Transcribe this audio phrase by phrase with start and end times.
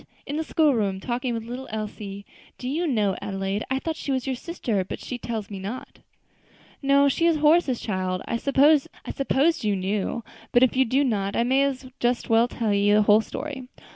[0.25, 2.25] In the school room, talking with little Elsie.
[2.57, 5.99] Do you know, Adelaide, I thought she was your sister; but she tells me not."
[6.81, 8.23] "No, she is Horace's child.
[8.27, 11.69] I supposed you knew; but if you do not, I may
[11.99, 13.67] just as well tell you the whole story.